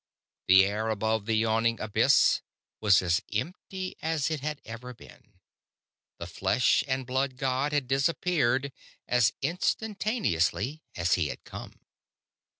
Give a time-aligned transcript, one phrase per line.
[0.47, 2.41] The air above the yawning abyss
[2.79, 5.33] was as empty as it had ever been;
[6.17, 8.71] the flesh and blood god had disappeared
[9.07, 11.81] as instantaneously as he had come!